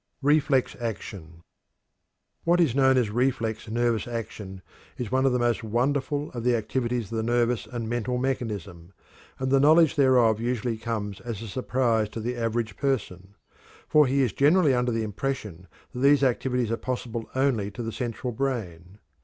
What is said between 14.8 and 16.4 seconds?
the impression that these